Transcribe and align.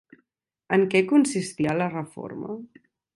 En 0.77 0.85
què 0.95 1.01
consistia 1.11 1.75
la 1.83 1.91
reforma? 1.93 2.57